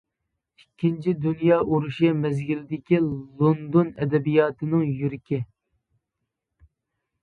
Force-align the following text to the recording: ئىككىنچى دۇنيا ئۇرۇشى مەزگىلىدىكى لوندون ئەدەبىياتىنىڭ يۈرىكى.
ئىككىنچى 0.61 1.13
دۇنيا 1.25 1.59
ئۇرۇشى 1.75 2.11
مەزگىلىدىكى 2.23 3.03
لوندون 3.05 3.95
ئەدەبىياتىنىڭ 4.01 4.91
يۈرىكى. 5.05 5.45